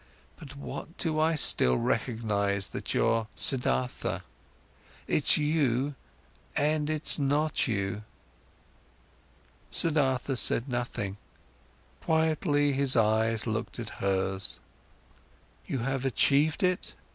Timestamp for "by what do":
0.35-1.19